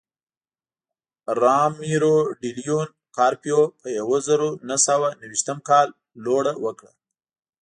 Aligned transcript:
رامیرو 1.41 2.15
ډي 2.39 2.51
لیون 2.57 2.87
کارپیو 3.17 3.61
په 3.79 3.87
یوه 3.99 4.17
زرو 4.27 4.49
نهه 4.67 4.79
سوه 4.87 5.07
نهه 5.19 5.27
ویشتم 5.31 5.57
کال 5.69 5.87
لوړه 6.23 6.53
وکړه. 6.63 6.91